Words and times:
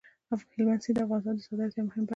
هلمند 0.53 0.81
سیند 0.83 0.95
د 0.97 0.99
افغانستان 1.05 1.33
د 1.37 1.45
صادراتو 1.47 1.77
یوه 1.79 1.85
مهمه 1.87 2.01
برخه 2.01 2.07
ده. 2.07 2.09